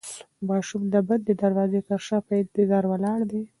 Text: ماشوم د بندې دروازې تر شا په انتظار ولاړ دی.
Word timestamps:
ماشوم 0.47 0.83
د 0.93 0.95
بندې 1.07 1.33
دروازې 1.41 1.79
تر 1.89 1.99
شا 2.07 2.17
په 2.27 2.33
انتظار 2.41 2.83
ولاړ 2.91 3.19
دی. 3.31 3.41